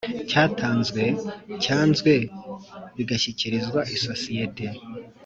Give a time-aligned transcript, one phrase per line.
[0.29, 1.03] cyatanzwe
[1.63, 2.13] cyanzwe
[2.95, 4.65] bigashyikirizwa isosiyete